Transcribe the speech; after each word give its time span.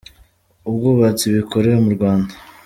ubwubatsi 0.69 1.25
bikorewe 1.35 1.77
mu 1.83 1.89
Rwanda. 1.95 2.33